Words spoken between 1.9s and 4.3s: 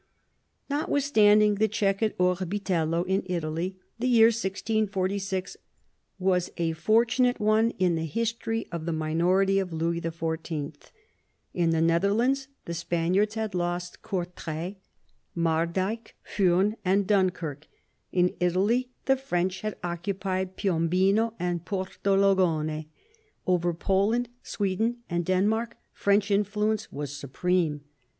at Orbitello in Italy, the year